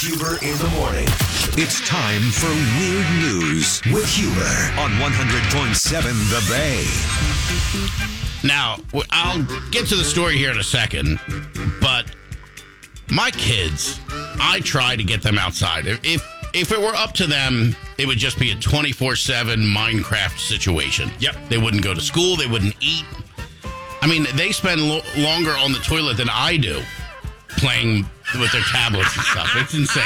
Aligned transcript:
Huber 0.00 0.38
in 0.42 0.56
the 0.58 0.70
morning. 0.76 1.08
It's 1.58 1.80
time 1.80 2.22
for 2.30 2.46
Weird 2.78 3.10
News 3.18 3.82
with 3.86 4.06
Huber 4.06 4.80
on 4.80 4.92
100.7 4.92 6.02
The 6.30 6.40
Bay. 6.48 6.86
Now, 8.46 8.76
I'll 9.10 9.42
get 9.72 9.88
to 9.88 9.96
the 9.96 10.04
story 10.04 10.36
here 10.38 10.52
in 10.52 10.58
a 10.58 10.62
second, 10.62 11.18
but 11.80 12.14
my 13.10 13.32
kids, 13.32 13.98
I 14.08 14.60
try 14.62 14.94
to 14.94 15.02
get 15.02 15.20
them 15.20 15.36
outside. 15.36 15.88
If 15.88 15.98
if, 16.04 16.24
if 16.54 16.70
it 16.70 16.80
were 16.80 16.94
up 16.94 17.12
to 17.14 17.26
them, 17.26 17.74
it 17.98 18.06
would 18.06 18.18
just 18.18 18.38
be 18.38 18.52
a 18.52 18.54
24/7 18.54 19.56
Minecraft 19.74 20.38
situation. 20.38 21.10
Yep. 21.18 21.48
They 21.48 21.58
wouldn't 21.58 21.82
go 21.82 21.92
to 21.92 22.00
school, 22.00 22.36
they 22.36 22.46
wouldn't 22.46 22.76
eat. 22.80 23.04
I 24.00 24.06
mean, 24.06 24.28
they 24.34 24.52
spend 24.52 24.80
lo- 24.80 25.02
longer 25.16 25.56
on 25.56 25.72
the 25.72 25.80
toilet 25.80 26.18
than 26.18 26.28
I 26.30 26.56
do 26.56 26.82
playing 27.56 28.08
with 28.34 28.52
their 28.52 28.62
tablets 28.62 29.16
and 29.16 29.24
stuff. 29.24 29.50
It's 29.56 29.74
insane. 29.74 30.04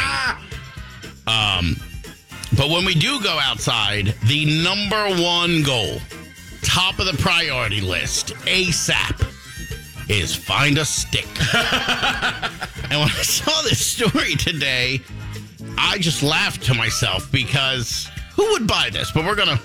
Um, 1.26 1.76
but 2.56 2.68
when 2.68 2.84
we 2.84 2.94
do 2.94 3.20
go 3.22 3.38
outside, 3.40 4.14
the 4.26 4.62
number 4.62 5.22
one 5.22 5.62
goal, 5.62 5.98
top 6.62 6.98
of 6.98 7.06
the 7.06 7.16
priority 7.18 7.80
list, 7.80 8.34
ASAP, 8.46 9.28
is 10.08 10.34
find 10.34 10.78
a 10.78 10.84
stick. 10.84 11.26
and 11.54 13.00
when 13.00 13.08
I 13.08 13.22
saw 13.22 13.62
this 13.62 13.84
story 13.84 14.34
today, 14.34 15.00
I 15.78 15.98
just 15.98 16.22
laughed 16.22 16.62
to 16.64 16.74
myself 16.74 17.30
because 17.32 18.10
who 18.34 18.50
would 18.52 18.66
buy 18.66 18.90
this? 18.90 19.10
But 19.10 19.24
we're 19.24 19.34
gonna 19.34 19.60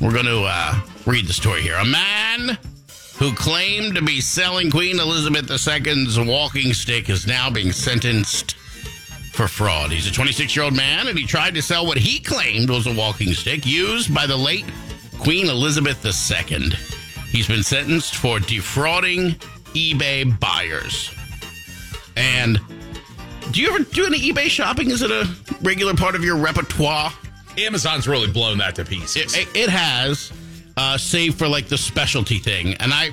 we're 0.00 0.12
gonna 0.12 0.42
uh, 0.42 0.80
read 1.06 1.26
the 1.26 1.32
story 1.32 1.62
here. 1.62 1.76
A 1.76 1.84
man 1.84 2.58
who 3.18 3.32
claimed 3.34 3.94
to 3.94 4.02
be 4.02 4.20
selling 4.20 4.70
Queen 4.70 4.98
Elizabeth 4.98 5.50
II's 5.50 6.18
walking 6.18 6.72
stick 6.72 7.08
is 7.08 7.26
now 7.26 7.48
being 7.50 7.72
sentenced 7.72 8.56
for 9.32 9.48
fraud. 9.48 9.90
He's 9.90 10.06
a 10.06 10.12
26 10.12 10.54
year 10.54 10.64
old 10.64 10.76
man 10.76 11.08
and 11.08 11.18
he 11.18 11.26
tried 11.26 11.54
to 11.54 11.62
sell 11.62 11.86
what 11.86 11.98
he 11.98 12.20
claimed 12.20 12.70
was 12.70 12.86
a 12.86 12.94
walking 12.94 13.32
stick 13.34 13.66
used 13.66 14.14
by 14.14 14.26
the 14.26 14.36
late 14.36 14.64
Queen 15.18 15.48
Elizabeth 15.48 16.04
II. 16.04 16.70
He's 17.30 17.48
been 17.48 17.62
sentenced 17.62 18.16
for 18.16 18.38
defrauding 18.38 19.30
eBay 19.74 20.38
buyers. 20.38 21.10
And 22.16 22.60
do 23.50 23.60
you 23.60 23.74
ever 23.74 23.84
do 23.84 24.06
any 24.06 24.18
eBay 24.18 24.46
shopping? 24.46 24.90
Is 24.90 25.02
it 25.02 25.10
a 25.10 25.28
regular 25.62 25.94
part 25.94 26.14
of 26.14 26.24
your 26.24 26.36
repertoire? 26.36 27.12
Amazon's 27.58 28.06
really 28.08 28.28
blown 28.28 28.58
that 28.58 28.74
to 28.76 28.84
pieces. 28.84 29.36
It, 29.36 29.48
it 29.56 29.68
has, 29.68 30.32
uh, 30.76 30.98
save 30.98 31.34
for 31.36 31.48
like 31.48 31.66
the 31.68 31.78
specialty 31.78 32.38
thing. 32.38 32.74
And 32.74 32.92
I 32.92 33.10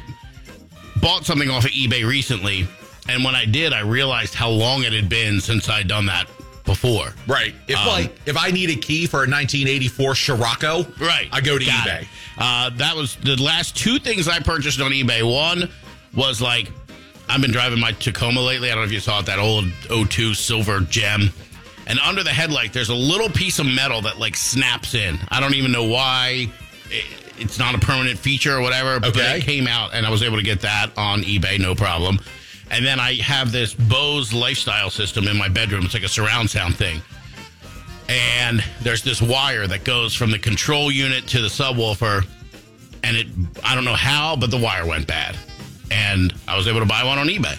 bought 1.02 1.26
something 1.26 1.50
off 1.50 1.66
of 1.66 1.72
eBay 1.72 2.08
recently. 2.08 2.67
And 3.09 3.23
when 3.23 3.36
I 3.36 3.45
did, 3.45 3.73
I 3.73 3.81
realized 3.81 4.34
how 4.36 4.50
long 4.50 4.84
it 4.84 4.94
had 4.94 5.09
been 5.09 5.42
since 5.42 5.67
I'd 5.70 5.88
done 5.88 6.06
that 6.08 6.28
before. 6.66 7.14
right. 7.28 7.54
If 7.67 7.78
Um, 7.80 7.88
like 7.88 8.16
if 8.26 8.38
I 8.38 8.52
need 8.52 8.70
a 8.70 8.76
key 8.76 9.08
for 9.08 9.17
a 9.17 9.28
1984 9.30 10.16
Scirocco, 10.16 10.86
Right. 11.00 11.28
I 11.32 11.42
go 11.42 11.58
to 11.58 11.66
Got 11.66 11.88
eBay. 11.88 12.08
Uh, 12.38 12.70
that 12.78 12.95
was 12.95 13.16
the 13.17 13.36
last 13.42 13.76
two 13.76 14.00
things 14.00 14.28
I 14.28 14.39
purchased 14.39 14.80
on 14.80 14.92
eBay. 14.92 15.23
One 15.23 15.70
was 16.14 16.39
like, 16.42 16.72
I've 17.28 17.42
been 17.42 17.52
driving 17.52 17.80
my 17.80 17.92
Tacoma 17.94 18.42
lately. 18.42 18.70
I 18.72 18.76
don't 18.76 18.84
know 18.84 18.88
if 18.88 18.92
you 18.92 19.00
saw 19.00 19.20
it, 19.20 19.26
that 19.26 19.39
old 19.39 19.66
02 19.89 20.34
silver 20.34 20.82
gem. 20.82 21.32
And 21.88 22.00
under 22.00 22.23
the 22.23 22.30
headlight, 22.30 22.73
there's 22.73 22.89
a 22.89 22.95
little 22.95 23.30
piece 23.30 23.58
of 23.59 23.66
metal 23.66 24.02
that 24.02 24.20
like 24.20 24.36
snaps 24.38 24.94
in. 24.94 25.17
I 25.30 25.39
don't 25.39 25.56
even 25.56 25.72
know 25.72 25.86
why. 25.86 26.48
It- 26.92 27.06
It's 27.39 27.58
not 27.58 27.73
a 27.73 27.80
permanent 27.80 28.20
feature 28.20 28.56
or 28.56 28.61
whatever, 28.61 29.00
but 29.00 29.16
it 29.17 29.44
came 29.44 29.66
out 29.67 29.95
and 29.95 30.06
I 30.06 30.11
was 30.11 30.22
able 30.22 30.38
to 30.38 30.44
get 30.44 30.61
that 30.61 30.92
on 30.95 31.23
eBay, 31.23 31.59
no 31.59 31.73
problem. 31.73 32.20
And 32.70 32.86
then 32.86 33.00
I 33.00 33.16
have 33.16 33.52
this 33.52 33.73
Bose 33.73 34.31
lifestyle 34.31 34.92
system 34.92 35.28
in 35.28 35.38
my 35.38 35.48
bedroom. 35.50 35.86
It's 35.86 35.95
like 35.95 36.03
a 36.03 36.08
surround 36.08 36.52
sound 36.52 36.75
thing 36.75 37.02
and 38.09 38.64
there's 38.81 39.02
this 39.03 39.22
wire 39.22 39.67
that 39.67 39.83
goes 39.86 40.14
from 40.14 40.31
the 40.31 40.39
control 40.39 40.92
unit 40.92 41.25
to 41.28 41.42
the 41.42 41.48
subwoofer 41.48 42.25
and 43.03 43.16
it 43.16 43.28
i 43.64 43.73
don't 43.73 43.86
know 43.86 43.93
how 43.95 44.36
but 44.36 44.52
the 44.52 44.58
wire 44.58 44.86
went 44.86 45.08
bad 45.08 45.37
and 45.92 46.33
i 46.48 46.58
was 46.58 46.67
able 46.67 46.80
to 46.82 46.86
buy 46.86 47.04
one 47.04 47.17
on 47.17 47.27
ebay 47.27 47.58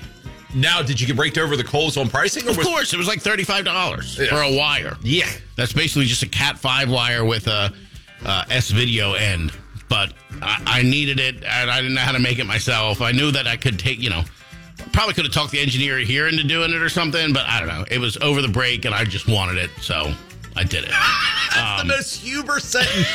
Now, 0.54 0.82
did 0.82 1.00
you 1.00 1.06
get 1.06 1.16
raked 1.16 1.38
over 1.38 1.56
the 1.56 1.64
coals 1.64 1.96
on 1.96 2.10
pricing? 2.10 2.46
Or 2.46 2.50
of 2.50 2.58
was- 2.58 2.66
course 2.66 2.92
it 2.92 2.98
was 2.98 3.08
like 3.08 3.22
$35 3.22 4.18
Yeah. 4.18 4.26
for 4.28 4.42
a 4.42 4.52
wire 4.54 4.98
Yeah. 5.02 5.30
that's 5.56 5.72
basically 5.72 6.04
just 6.04 6.22
a 6.22 6.28
cat 6.28 6.58
5 6.58 6.90
wire 6.90 7.24
with 7.24 7.46
a 7.46 7.72
uh, 8.24 8.44
s 8.50 8.70
video 8.70 9.14
end 9.14 9.52
but 9.88 10.12
I, 10.40 10.62
I 10.66 10.82
needed 10.82 11.18
it 11.20 11.36
and 11.44 11.70
i 11.70 11.76
didn't 11.80 11.94
know 11.94 12.00
how 12.00 12.12
to 12.12 12.18
make 12.18 12.38
it 12.38 12.44
myself 12.46 13.00
i 13.00 13.12
knew 13.12 13.30
that 13.32 13.46
i 13.46 13.56
could 13.56 13.78
take 13.78 13.98
you 13.98 14.10
know 14.10 14.22
probably 14.92 15.14
could 15.14 15.24
have 15.24 15.34
talked 15.34 15.52
the 15.52 15.60
engineer 15.60 15.98
here 15.98 16.28
into 16.28 16.42
doing 16.44 16.72
it 16.72 16.82
or 16.82 16.88
something 16.88 17.32
but 17.32 17.46
i 17.46 17.58
don't 17.58 17.68
know 17.68 17.84
it 17.90 17.98
was 17.98 18.16
over 18.18 18.42
the 18.42 18.48
break 18.48 18.84
and 18.84 18.94
i 18.94 19.04
just 19.04 19.28
wanted 19.28 19.56
it 19.56 19.70
so 19.80 20.12
i 20.56 20.64
did 20.64 20.84
it 20.84 20.92
That's 21.54 21.82
the 21.82 21.88
most 21.88 22.20
Huber 22.22 22.60
sentence. 22.60 23.06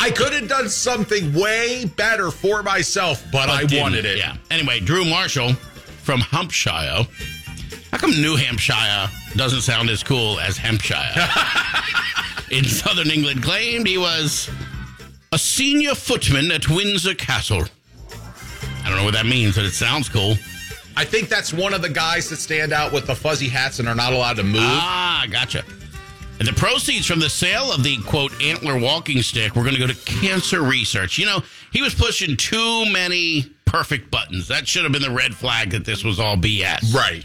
I 0.00 0.10
could 0.10 0.32
have 0.32 0.48
done 0.48 0.68
something 0.68 1.34
way 1.34 1.84
better 1.84 2.30
for 2.30 2.62
myself, 2.62 3.22
but, 3.30 3.48
I 3.50 3.64
didn't. 3.64 3.82
wanted 3.82 4.04
it. 4.06 4.16
Yeah. 4.18 4.36
Anyway, 4.50 4.80
Drew 4.80 5.04
Marshall 5.04 5.52
from 5.52 6.20
Hampshire. 6.20 7.06
How 7.96 8.00
come 8.08 8.20
New 8.20 8.36
Hampshire 8.36 9.08
doesn't 9.36 9.62
sound 9.62 9.88
as 9.88 10.02
cool 10.02 10.38
as 10.38 10.58
Hampshire? 10.58 11.00
In 12.50 12.62
southern 12.62 13.10
England, 13.10 13.42
claimed 13.42 13.86
he 13.86 13.96
was 13.96 14.50
a 15.32 15.38
senior 15.38 15.94
footman 15.94 16.50
at 16.50 16.68
Windsor 16.68 17.14
Castle. 17.14 17.64
I 18.84 18.90
don't 18.90 18.98
know 18.98 19.04
what 19.04 19.14
that 19.14 19.24
means, 19.24 19.56
but 19.56 19.64
it 19.64 19.70
sounds 19.70 20.10
cool. 20.10 20.34
I 20.94 21.06
think 21.06 21.30
that's 21.30 21.54
one 21.54 21.72
of 21.72 21.80
the 21.80 21.88
guys 21.88 22.28
that 22.28 22.36
stand 22.36 22.74
out 22.74 22.92
with 22.92 23.06
the 23.06 23.14
fuzzy 23.14 23.48
hats 23.48 23.78
and 23.78 23.88
are 23.88 23.94
not 23.94 24.12
allowed 24.12 24.36
to 24.36 24.44
move. 24.44 24.60
Ah, 24.60 25.24
gotcha. 25.30 25.64
And 26.38 26.46
the 26.46 26.52
proceeds 26.52 27.06
from 27.06 27.18
the 27.20 27.30
sale 27.30 27.72
of 27.72 27.82
the 27.82 27.96
quote 28.02 28.42
antler 28.42 28.78
walking 28.78 29.22
stick 29.22 29.56
were 29.56 29.62
going 29.62 29.74
to 29.74 29.80
go 29.80 29.86
to 29.86 29.94
cancer 30.04 30.60
research. 30.60 31.16
You 31.16 31.24
know, 31.24 31.42
he 31.72 31.80
was 31.80 31.94
pushing 31.94 32.36
too 32.36 32.92
many 32.92 33.46
perfect 33.64 34.10
buttons. 34.10 34.48
That 34.48 34.68
should 34.68 34.82
have 34.82 34.92
been 34.92 35.00
the 35.00 35.10
red 35.10 35.34
flag 35.34 35.70
that 35.70 35.86
this 35.86 36.04
was 36.04 36.20
all 36.20 36.36
BS. 36.36 36.92
right. 36.94 37.24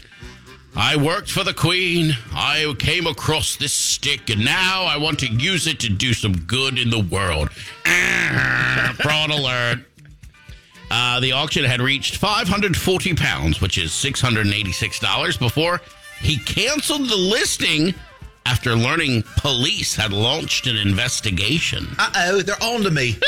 I 0.74 0.96
worked 0.96 1.30
for 1.30 1.44
the 1.44 1.52
Queen. 1.52 2.16
I 2.32 2.74
came 2.78 3.06
across 3.06 3.56
this 3.56 3.72
stick, 3.72 4.30
and 4.30 4.44
now 4.44 4.84
I 4.84 4.96
want 4.96 5.18
to 5.20 5.26
use 5.26 5.66
it 5.66 5.80
to 5.80 5.90
do 5.90 6.14
some 6.14 6.32
good 6.32 6.78
in 6.78 6.88
the 6.88 7.00
world. 7.00 7.50
Ah, 7.86 8.94
Fraud 8.98 9.30
alert. 9.30 9.80
Uh, 10.90 11.20
the 11.20 11.32
auction 11.32 11.64
had 11.64 11.80
reached 11.80 12.16
540 12.16 13.14
pounds, 13.14 13.60
which 13.60 13.78
is 13.78 13.90
$686, 13.90 15.38
before 15.38 15.80
he 16.20 16.36
canceled 16.38 17.08
the 17.08 17.16
listing 17.16 17.94
after 18.46 18.74
learning 18.74 19.24
police 19.38 19.94
had 19.94 20.12
launched 20.12 20.66
an 20.66 20.76
investigation. 20.76 21.86
Uh 21.98 22.10
oh, 22.16 22.42
they're 22.42 22.62
on 22.62 22.82
to 22.82 22.90
me. 22.90 23.16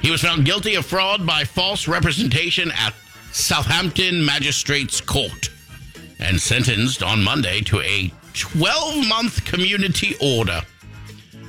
He 0.00 0.10
was 0.10 0.22
found 0.22 0.44
guilty 0.44 0.74
of 0.76 0.86
fraud 0.86 1.26
by 1.26 1.44
false 1.44 1.86
representation 1.86 2.70
at 2.72 2.94
Southampton 3.32 4.24
Magistrates 4.24 5.00
Court 5.00 5.50
and 6.18 6.40
sentenced 6.40 7.02
on 7.02 7.22
Monday 7.24 7.60
to 7.62 7.80
a 7.80 8.12
12 8.34 9.08
month 9.08 9.44
community 9.44 10.14
order. 10.20 10.60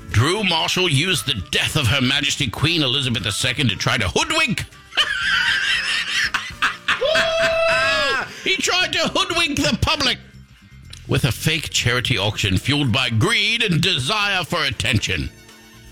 Drew 0.09 0.43
Marshall 0.43 0.89
used 0.89 1.25
the 1.25 1.41
death 1.51 1.75
of 1.75 1.87
Her 1.87 2.01
Majesty 2.01 2.47
Queen 2.49 2.81
Elizabeth 2.83 3.23
II 3.25 3.65
to 3.65 3.75
try 3.75 3.97
to 3.97 4.07
hoodwink. 4.07 4.59
he 8.43 8.55
tried 8.57 8.93
to 8.93 8.99
hoodwink 9.13 9.57
the 9.57 9.77
public 9.81 10.17
with 11.07 11.25
a 11.25 11.31
fake 11.31 11.69
charity 11.69 12.17
auction 12.17 12.57
fueled 12.57 12.91
by 12.93 13.09
greed 13.09 13.61
and 13.61 13.81
desire 13.81 14.43
for 14.45 14.63
attention. 14.63 15.29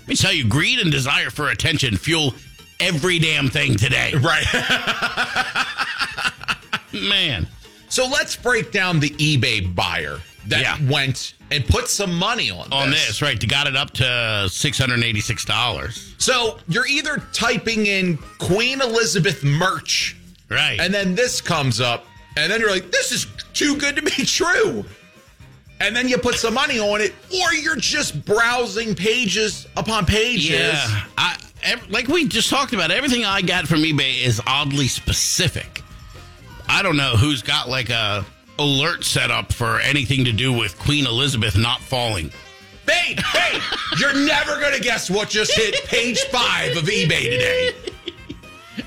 Let 0.00 0.08
me 0.08 0.16
tell 0.16 0.32
you, 0.32 0.48
greed 0.48 0.78
and 0.78 0.90
desire 0.90 1.30
for 1.30 1.50
attention 1.50 1.96
fuel 1.96 2.34
every 2.80 3.18
damn 3.18 3.48
thing 3.48 3.76
today. 3.76 4.14
right. 4.14 4.46
Man. 6.92 7.46
So 7.88 8.06
let's 8.06 8.36
break 8.36 8.72
down 8.72 9.00
the 9.00 9.10
eBay 9.10 9.74
buyer 9.74 10.20
that 10.46 10.60
Yeah. 10.60 10.78
went 10.90 11.34
and 11.50 11.66
put 11.66 11.88
some 11.88 12.14
money 12.14 12.50
on 12.50 12.72
On 12.72 12.90
this, 12.90 13.20
right? 13.22 13.38
They 13.38 13.46
got 13.46 13.66
it 13.66 13.76
up 13.76 13.92
to 13.94 14.48
$686. 14.50 16.14
So 16.18 16.58
you're 16.68 16.86
either 16.86 17.22
typing 17.32 17.86
in 17.86 18.16
Queen 18.38 18.80
Elizabeth 18.80 19.42
merch, 19.44 20.16
Right. 20.48 20.80
and 20.80 20.92
then 20.92 21.14
this 21.14 21.40
comes 21.40 21.80
up, 21.80 22.06
and 22.36 22.50
then 22.50 22.60
you're 22.60 22.70
like, 22.70 22.90
this 22.90 23.12
is 23.12 23.26
too 23.54 23.76
good 23.76 23.96
to 23.96 24.02
be 24.02 24.24
true. 24.24 24.84
And 25.80 25.94
then 25.96 26.08
you 26.08 26.16
put 26.16 26.36
some 26.36 26.54
money 26.54 26.78
on 26.78 27.00
it, 27.00 27.12
or 27.42 27.52
you're 27.54 27.76
just 27.76 28.24
browsing 28.24 28.94
pages 28.94 29.66
upon 29.76 30.06
pages. 30.06 30.50
yeah. 30.50 31.02
I, 31.18 31.36
like 31.88 32.08
we 32.08 32.26
just 32.26 32.48
talked 32.50 32.72
about, 32.72 32.90
everything 32.90 33.24
I 33.24 33.42
got 33.42 33.66
from 33.68 33.80
eBay 33.82 34.22
is 34.22 34.40
oddly 34.46 34.88
specific. 34.88 35.81
I 36.72 36.82
don't 36.82 36.96
know 36.96 37.16
who's 37.16 37.42
got 37.42 37.68
like 37.68 37.90
a 37.90 38.24
alert 38.58 39.04
set 39.04 39.30
up 39.30 39.52
for 39.52 39.78
anything 39.80 40.24
to 40.24 40.32
do 40.32 40.54
with 40.54 40.78
Queen 40.78 41.06
Elizabeth 41.06 41.56
not 41.56 41.80
falling. 41.80 42.32
Babe, 42.86 43.18
babe, 43.34 43.62
you're 43.98 44.14
never 44.14 44.58
going 44.58 44.72
to 44.72 44.80
guess 44.80 45.10
what 45.10 45.28
just 45.28 45.54
hit 45.54 45.84
page 45.84 46.18
five 46.30 46.74
of 46.78 46.84
eBay 46.84 47.24
today. 47.30 47.70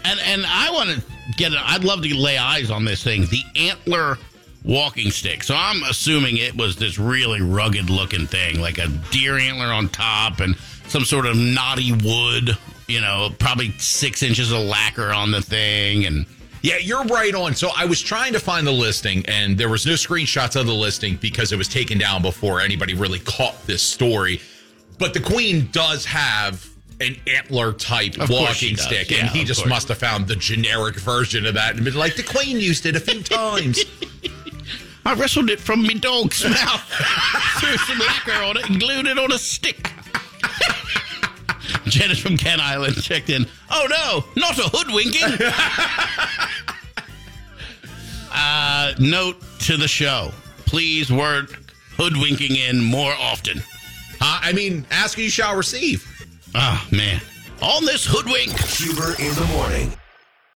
And 0.04 0.20
and 0.26 0.46
I 0.48 0.72
want 0.72 0.90
to 0.90 1.04
get. 1.38 1.54
I'd 1.54 1.84
love 1.84 2.02
to 2.02 2.18
lay 2.18 2.40
eyes 2.40 2.72
on 2.72 2.86
this 2.86 3.04
thing. 3.04 3.28
The 3.28 3.44
antler 3.56 4.18
walking 4.64 5.12
stick. 5.12 5.44
So 5.44 5.56
I'm 5.56 5.84
assuming 5.84 6.38
it 6.38 6.58
was 6.58 6.76
this 6.78 6.98
really 6.98 7.42
rugged 7.42 7.92
looking 7.92 8.26
thing, 8.26 8.60
like 8.60 8.80
a 8.80 8.88
deer 9.12 9.38
antler 9.38 9.68
on 9.68 9.90
top 9.90 10.40
and 10.40 10.58
some 10.88 11.06
sort 11.06 11.28
of 11.28 11.38
knotty 11.38 11.92
wood, 11.92 12.58
you 12.88 13.00
know, 13.00 13.30
probably 13.38 13.72
six 13.78 14.24
inches 14.24 14.52
of 14.52 14.62
lacquer 14.62 15.14
on 15.14 15.30
the 15.30 15.42
thing. 15.42 16.08
And 16.08 16.26
Yeah, 16.66 16.78
you're 16.78 17.04
right 17.06 17.36
on. 17.36 17.54
So 17.54 17.70
I 17.78 17.86
was 17.86 18.02
trying 18.02 18.34
to 18.34 18.40
find 18.40 18.66
the 18.66 18.72
listing, 18.72 19.24
and 19.28 19.56
there 19.56 19.70
was 19.70 19.86
no 19.86 19.92
screenshots 19.94 20.60
of 20.60 20.66
the 20.66 20.74
listing 20.74 21.16
because 21.18 21.52
it 21.52 21.58
was 21.58 21.68
taken 21.68 22.00
down 22.00 22.24
before 22.24 22.60
anybody 22.60 22.96
really 22.96 23.20
caught 23.20 23.68
this 23.68 23.84
story. 23.84 24.42
But 24.98 25.14
the 25.14 25.20
Queen 25.20 25.70
does 25.72 26.06
have 26.06 26.68
an 27.00 27.18
antler 27.28 27.72
type 27.74 28.18
Of 28.18 28.32
walking 28.32 28.78
stick, 28.78 29.12
Yeah, 29.12 29.20
and 29.20 29.30
he 29.30 29.44
just 29.44 29.60
course. 29.62 29.70
must 29.70 29.88
have 29.90 30.00
found 30.00 30.28
the 30.28 30.36
generic 30.36 30.96
version 30.96 31.46
of 31.46 31.54
that 31.54 31.76
and 31.76 31.86
been 31.86 31.94
like, 31.94 32.16
the 32.16 32.24
Queen 32.24 32.60
used 32.60 32.88
it 32.88 32.96
a 32.96 33.00
few 33.00 33.22
times. 33.24 33.84
I 35.06 35.14
wrestled 35.14 35.52
it 35.52 35.60
from 35.60 35.84
me 35.84 35.94
dog's 35.94 36.44
mouth, 36.44 36.82
threw 37.60 37.78
some 37.78 38.00
lacquer 38.00 38.44
on 38.44 38.58
it, 38.58 38.68
and 38.72 38.80
glued 38.80 39.06
it 39.06 39.20
on 39.20 39.32
a 39.32 39.38
stick. 39.38 39.92
Janice 41.86 42.18
from 42.20 42.38
Kent 42.38 42.62
Island 42.62 42.96
checked 43.04 43.30
in. 43.30 43.46
Oh 43.70 43.88
no, 43.88 44.42
not 44.42 44.58
a 44.58 44.64
hoodwinking. 44.64 45.38
uh, 48.46 48.94
note 49.00 49.38
to 49.62 49.78
the 49.78 49.88
show: 49.88 50.32
please 50.66 51.12
work 51.12 51.60
hoodwinking 51.98 52.56
in 52.56 52.84
more 52.84 53.14
often. 53.20 53.60
Uh, 54.22 54.40
I 54.42 54.54
mean, 54.54 54.86
ask 54.92 55.18
and 55.18 55.26
you 55.26 55.30
shall 55.30 55.56
receive. 55.56 56.06
Oh 56.54 56.88
man, 56.92 57.22
on 57.62 57.86
this 57.86 58.06
hoodwink. 58.06 58.52
Huber 58.60 59.16
in 59.20 59.34
the 59.36 59.48
morning. 59.52 59.92